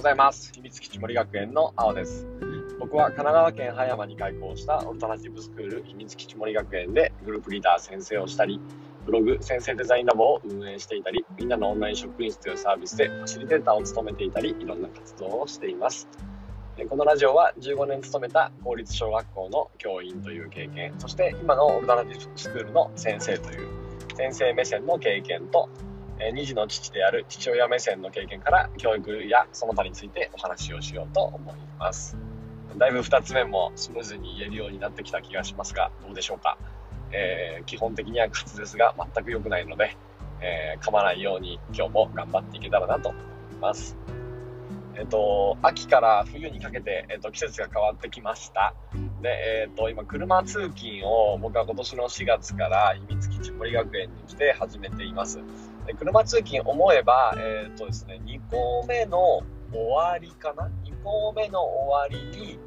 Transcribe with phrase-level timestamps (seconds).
[0.00, 0.50] ございます。
[0.54, 2.26] 秘密基地森学園の青です。
[2.78, 8.58] 僕は神奈川県葉山に開校したオルタナティブスクール秘密基地森学園でグループリーダー先生をしたり、
[9.04, 16.08] ブログ先生デザインラボを運営していたり、みんなのオンライン職員室というサービスでファシリテーターを務めていたり、いろんな活動をしています。
[16.88, 23.68] このラジオは15年勤めた公立小学校の教員という経験、そして今のオルタナティブスクールの先生という
[24.16, 25.68] 先生目線の経験と
[26.34, 32.16] 2児の父である父親目線の経験から教育やその他についてお話をしようと思います。
[32.76, 36.58] だいぶ2つ目もスムーズに言えるようになってきた気がしますが、どうでしょうか？
[37.12, 39.96] えー、基本的には滑舌が全く良くないので、
[40.40, 43.22] えー、噛まないように今日も頑張っていけたらなと思い
[43.60, 43.96] ます。
[44.96, 48.74] えっ、と、秋から冬にかけて、えっ、と、季節が変わってきました。
[49.22, 49.30] で、
[49.62, 55.38] えっ、と、今、車通勤を僕は今年の4月から秘密基地森学園に来て始めています。
[55.98, 59.42] 車通勤思えば、えっ、とですね、2校目の
[59.72, 62.58] 終わりかな ?2 校目の終わりに、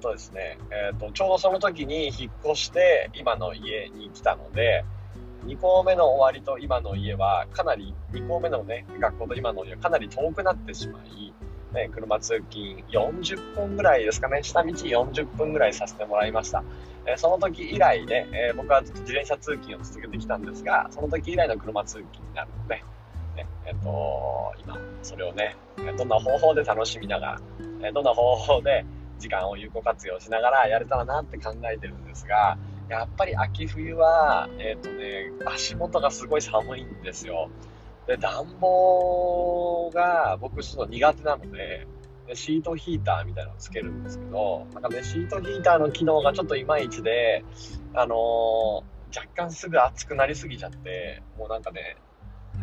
[0.00, 4.84] とですね、えっ、と、ちょうどその時に引っ越して今の家に来たので、
[5.46, 11.32] 2校目の終わりと今の家はかなり2校目のね学校と今の家はかなり遠くなってしまい、
[11.74, 16.62] ね、車通勤40分ぐらいですかね下道40分ぐらいさせてもらいました、
[17.06, 22.76] え、その時以来ね、え、僕は自転車通勤を続けてきたんですがその時以来の車通勤になるので、
[23.36, 25.56] ねえーと、今それをね
[25.96, 27.40] どんな方法で楽しみながら、
[27.82, 28.84] えどんな方法で
[29.18, 32.56] 時間を有効活用しながらやれたらなって考えてるんですが
[32.92, 37.48] やっぱり秋冬は、えっ、ー、とね、足元がすごい寒いんですよ。
[38.06, 41.86] で、暖房が僕ちょっと苦手なの、で
[42.34, 47.44] シートヒーターみたいなのをつけるんですけど、なんかね、シートヒーターの機能がちょっといまいちで、
[47.94, 51.96] あのー、若干すぐ熱くなりすぎちゃって、もうなんかね、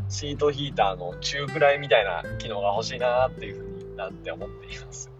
[0.08, 5.12] シートヒーターの中くらいみたいな機能が欲しいなっていうふうになって思っています。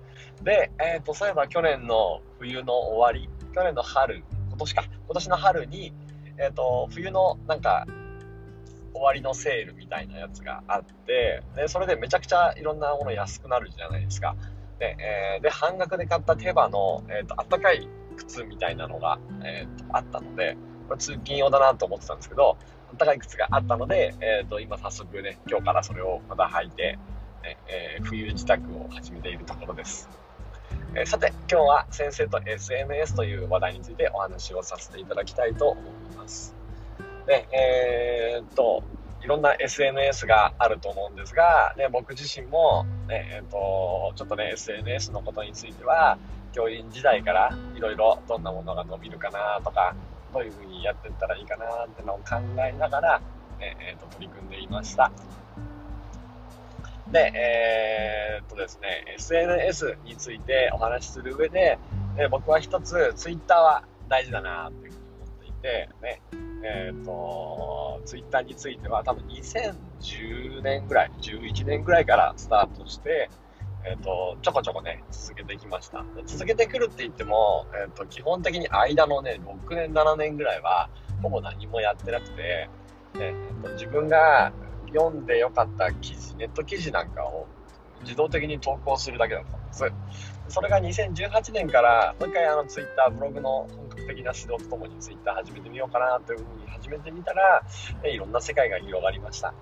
[0.44, 5.94] で、えっ、ー、と、そういえば去年の冬の終わり、去年の春今年か、今年の春に、
[6.38, 7.86] えっ、ー、と、冬のなんか、
[8.94, 14.36] 終わりのセールみたいなやつがあって、で、それでめちゃくちゃいろんなもの安くなるじゃないですか。
[14.80, 20.58] で、えー、で半額で買った手羽の、え、ー、と、あったかい靴みたいなのが、えっ、と、あったので、
[20.88, 22.58] これ通勤用だなと思ってたんですけど、
[22.92, 26.98] あったかい靴があったので、えっ、と、今早速ね、今日からそれをまた履いて、
[27.44, 30.10] ねえ冬支度を始めているところです。
[30.96, 36.59] えさて今日は先生と SNS という話題についてお話をさせていただきたいと思います。
[37.30, 38.84] でえー、っと
[39.24, 46.18] いろんな SNS があると思うんですが、ね、僕自身も、ねえー、っとちょっとね SNS のことについては
[46.54, 49.96] 教員時代からいろいろどんなものが伸びるかなとか
[50.34, 52.38] どういうふうにやっていったらいいかなってのを考
[52.68, 53.20] えながら、
[53.60, 55.12] ねえー、っと取り組んでいました。
[57.12, 61.80] で、えー、っとですね、SNS についてお話しする上で、
[62.18, 64.89] え僕は一つ、Twitter は大事だなって
[65.68, 73.30] いうふうに思っていて、ね、えー、と、Twitter については多分2010年ぐらい、11年ぐらいからスタートして、
[73.86, 76.04] えっ、と、ちょこちょこね、続けてきました。
[76.26, 80.90] 続けてくるって言っても、えっ、と、基本的に間のね、6年、7年ぐらいは、
[81.22, 82.70] ほぼ何もやってなくて、
[83.20, 84.52] えっと、自分が
[84.94, 87.48] 読んでよかった記事、ネット記事なんかを
[88.02, 89.84] 自動的に投稿するだけだったんです。
[90.50, 93.68] それが2018年からもう一回あのツイッター、ブログの
[94.10, 97.64] 的な指導とともにツイッター始めてみようかなというふうに始めてみたら、
[98.04, 99.54] えいろんな世界が広がりました。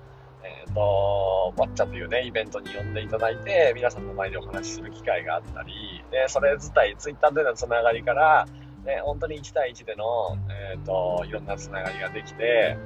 [0.44, 8.48] えっ、ー、と、抹茶というね、イベントに呼んでいただいて、皆さんの前でお話しする機会があったり、で、それ自体、ツイッターでのつながりから、
[8.88, 12.78] ね、本当に1対1での、えーと、いろんなつながりができて、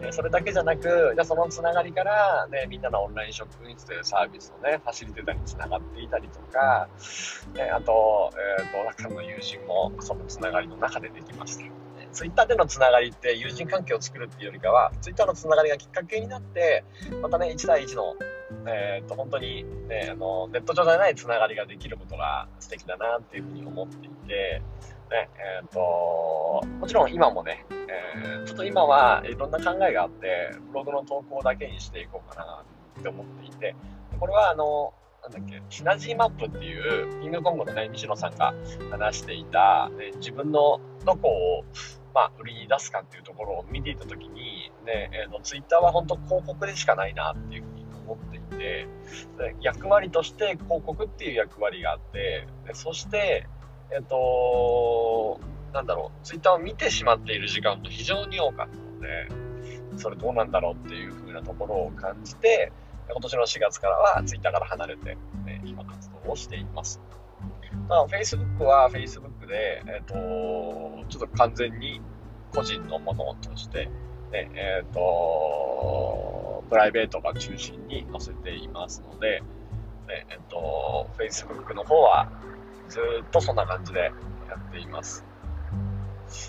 [0.00, 6.88] えそれだけじゃなく、じゃそのつながりから、ね、みんなのオンライン職員室というサービスのね、ファシリテーターにつながっていたりとか、
[7.54, 11.64] ね、あと、えーと、中の友人もそのつながりの中でできました。
[12.12, 16.84] ツイッターでのつながりって友人関係を作るっていうよりかは、ツイッターのつながりがきっかけになって、
[17.22, 18.16] またね、1対1の、
[18.66, 24.62] えー、と、本当に、ね、あの、ネット上じゃないつながりができることが素敵だなっていうふうに思っていて、
[25.12, 32.64] ね、えっ、ー、と、もちろん今もね、えー、ちょっと今はいろんな考えがあって、ブログの投稿だけにしていこうかな
[32.98, 33.76] って思っていて、
[34.18, 38.54] これはあの、なんだっけ、シナジーマップっていう、キングコングのね、西野さんが
[38.90, 41.64] 話していた、ね、自分のどこを、
[42.14, 48.88] まあ、売りに出すかっていうところを見ていたときに、ね、えー、ツイッターは本当広告でしかないなっていうふうに思っていて、
[49.60, 53.46] 役割として広告っていう役割があって、そして、
[53.94, 55.40] えっと、
[55.72, 59.28] なんだろう、ツイッターを見てしまっている時間も非常に多かったので、
[59.96, 62.72] それどうなんだろうっていう風なところを感じて、
[63.10, 67.00] 今年の4月からは Twitter から離れて、ね、今活動をしています。
[67.88, 70.14] まあ、Facebook は Facebook で、えっ、と、
[71.08, 72.00] ちょっと完全に
[72.54, 73.86] 個人のものとして、
[74.30, 79.42] ね、えっ、と、プライベートが中心に載せていますので、
[80.08, 82.30] ね、えっ、と、Facebook の方は
[82.92, 85.24] ずっとそんな感じでやっています。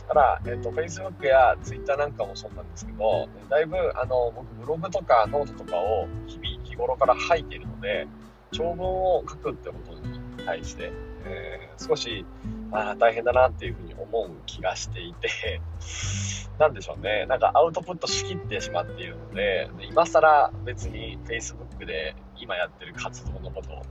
[0.07, 8.07] ただ、えっ、と、Facebook や Twitter なんかもそうなんですけど、だいぶ、あの、僕、ブログとかノートとかを日々、日頃から書いているので、
[8.51, 10.91] 長文を書くってことに対して、
[11.25, 12.25] えー、少し、
[12.71, 15.61] あ大変だなっていうふうに思う気がしていて、
[16.59, 23.81] なんでしょうね、なんかアウトプットしきってしまっているので、今更別に Facebook で今やってる活動のことを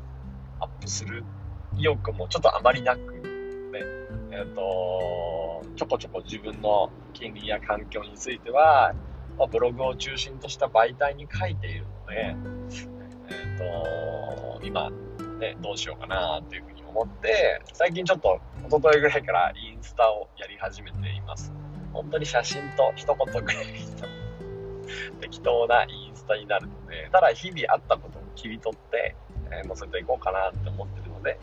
[0.61, 1.25] アップする
[1.77, 3.81] 意欲もちょっとあまりなく、ね、
[4.31, 8.95] えっ、ー、と、ちょこちょこ自分の金利や環境については、
[9.39, 12.37] まあ、ブログを中心とした媒体に書いているので、
[13.29, 14.91] えっ、ー、と、今、
[15.39, 21.53] ね、どうしようかなっていうふうに思って、最近ちょっと、一昨日ぐらいからインスタをやり始めています。
[21.93, 29.17] 本当に写真と一言ぐらいの 適当なインスタになるので、ただ日々あったことを切り取って、
[29.51, 31.39] えー、載せていこうかなって思ってるので、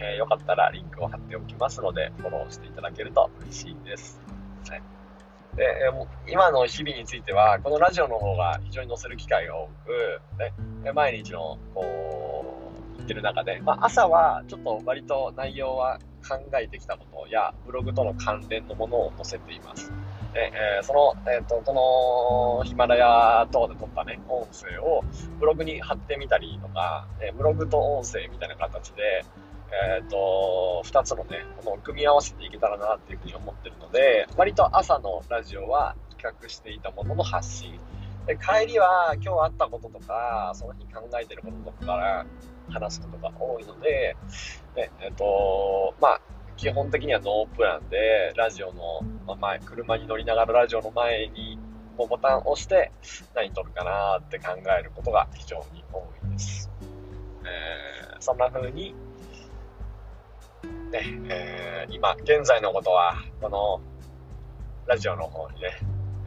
[0.00, 4.20] えー、よかったらリンクを貼っておきますので、フォローしていただけると嬉しいです。
[4.68, 4.82] はい、
[5.56, 10.20] で、えー、今の日々については、このラジオの方が非常に載せる機会が多く、
[10.84, 11.84] ね、毎日の、こ
[12.94, 19.92] う、言ってる中で、まあ、朝はちょっと割と内容は考えてきたことや、ブログとの関連のものを載せています。
[20.32, 25.02] えー、その、えっ、ー、と、このヒマラヤ等で撮ったね、音声を
[25.40, 29.24] ブログに貼ってみたりとか、えー、ブログと音声みたいな形で、
[29.72, 37.78] えっ、ー、と、二つのね、この組み合わせていけたらなっていうふうに思ってるので、割と朝のラジオは企画していたものの発信。
[38.26, 42.26] で、帰りは今日あったこととか、その日考えてることとかから
[42.68, 44.16] 話すことが多いので、
[44.76, 46.20] ね、え、ー、と、まあ、
[46.56, 51.58] 基本的にはノープランで、ラジオの、まあ前、車に乗りながらラジオの前に、
[51.96, 52.92] もうボタンを押して
[53.34, 56.70] 何撮るかなって考えることが非常に多いです。
[57.44, 58.94] えー、そんな風に
[60.90, 63.80] ね、えー、今、現在のことは、この、
[64.86, 65.78] ラジオの方にね、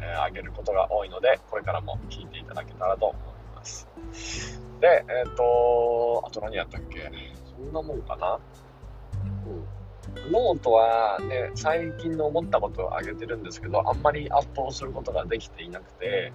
[0.01, 3.21] えー、げることが多いので、これからも聞いていただけたらと思い
[3.56, 3.88] ます。
[4.80, 7.12] で、えっ、ー、と、あと何やったっけ？
[7.57, 8.39] そんなもんかな？
[9.45, 10.31] うん。
[10.31, 16.31] ノートはね、最近の思ったことを上げてるんですけど、あんまりアップをすることができていなくて、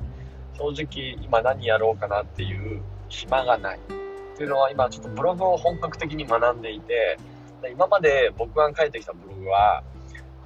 [0.59, 3.79] 正直今何やろうかなっていう暇がない。
[3.79, 7.19] っていうのは今ちょっとブログを本格的に学んでいて、
[7.67, 9.83] 今まで僕が書いてきたブログは、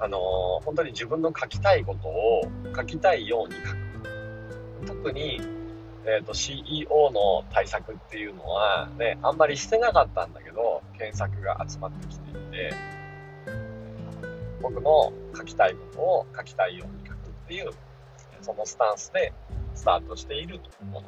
[0.01, 2.43] あのー、本当に自分の書きたいことを
[2.75, 3.83] 書きたいように書く。
[4.87, 5.41] 特に、
[6.05, 12.75] えっ、ー、と、CEO の対策っていうのは、ね、あんまりしてなかったんだけど、検索が集まってきていて、
[14.61, 17.71] 僕の書きたいことを書きたいように書くっていう、
[18.41, 19.33] そのスタンスで
[19.75, 20.61] スタートしている
[20.91, 21.03] も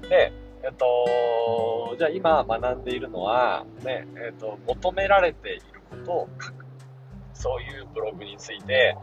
[0.00, 0.08] の。
[0.08, 6.64] で、えっと、じゃあ今学んでいるのは、ね、えっと、求められていることを書く。
[7.32, 8.96] そういうブログについて、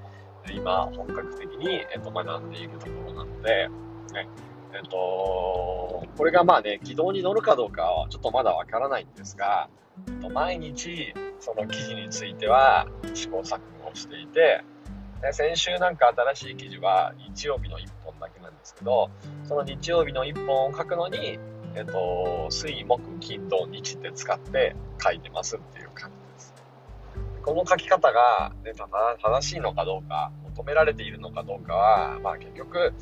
[0.53, 3.67] 今本格的に、えっと、学んでいるところなので、
[4.13, 4.27] ね、
[4.73, 9.69] えっと、これがまあね、軌道に乗るかどうかはちょっとまだわからないんですが、
[10.07, 14.63] えっと、毎日その記事については試行錯誤をしていて、
[15.31, 19.09] 先週なんか新しい記事は日曜日の1本だけなんですけど、
[19.45, 21.39] その日曜日の1本を書くのに、
[21.75, 26.53] えっと、水、木、金、土、日って使って書いてますっていう感じです。
[27.43, 32.93] この書き方が、ね、正しいのかどうか、求められているのかどうかは、まあ結局、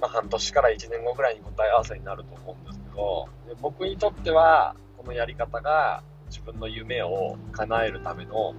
[0.00, 8.54] まあ、半年から1年後ぐらいに答え合わせになると思うんですけど、で僕にとっては、このやり方が自分の夢を叶えるための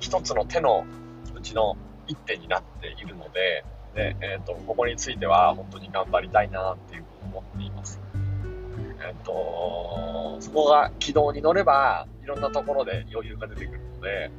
[0.00, 0.84] 一つの手の
[1.34, 8.00] うちの一手になっているので、でえーと、ここについては本当に頑張りたいなっていう思っています。
[9.06, 14.30] えっ、と、そこが軌道に乗れば、いろんなところで余裕が出てくるので、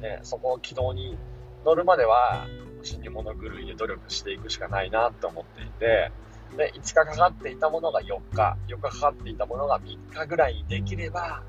[0.00, 1.16] ね、そこを軌道に
[1.64, 2.46] 乗るまでは、
[2.82, 6.10] 死に物狂いで努力していくしかないなって思っていて、
[6.56, 11.42] で、5日かかっていたものが4日、4日かかっていたものが3日ぐらいにできれば、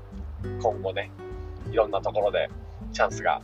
[0.62, 1.10] 今後ね、
[1.70, 2.50] いろんなところで
[2.92, 3.40] チャンスが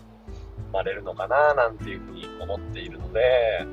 [0.70, 3.66] 生まれるのかななんていうふうに思っているので、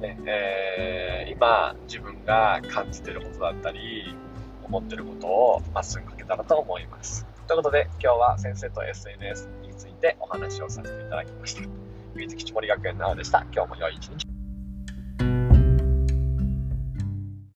[0.00, 4.14] ねえー、今自分が感じてることだったり
[4.62, 7.26] 思ってることをまっすぐかけたらと思います。
[7.46, 11.62] ということで今日は先生と SNS についてお話をさせていただきました。
[12.14, 13.46] 水木ちもり学園なのでした。
[13.52, 14.27] 今日も良い一日。